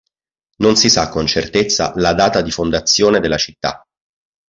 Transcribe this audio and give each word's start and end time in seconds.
Non 0.63 0.75
si 0.77 0.89
sa 0.89 1.09
con 1.09 1.27
certezza 1.27 1.91
la 1.97 2.15
data 2.15 2.41
di 2.41 2.49
fondazione 2.49 3.19
della 3.19 3.37
città. 3.37 3.85